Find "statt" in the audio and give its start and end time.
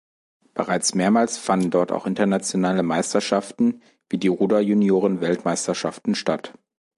6.15-6.55